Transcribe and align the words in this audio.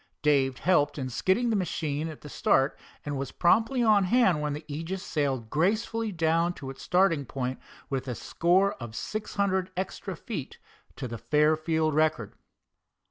Dave 0.23 0.57
helped 0.57 0.97
in 0.97 1.11
skidding 1.11 1.51
the 1.51 1.55
machine 1.55 2.07
at 2.07 2.21
the 2.21 2.27
start, 2.27 2.75
and 3.05 3.19
was 3.19 3.31
promptly 3.31 3.83
on 3.83 4.05
hand 4.05 4.41
when 4.41 4.53
the 4.53 4.65
Aegis 4.67 5.03
sailed 5.03 5.51
gracefully 5.51 6.11
down 6.11 6.53
to 6.53 6.71
its 6.71 6.81
starting 6.81 7.23
point 7.23 7.59
with 7.87 8.07
a 8.07 8.15
score 8.15 8.73
of 8.81 8.95
six 8.95 9.35
hundred 9.35 9.69
extra 9.77 10.15
feet 10.15 10.57
to 10.95 11.07
the 11.07 11.19
Fairfield 11.19 11.93
record. 11.93 12.33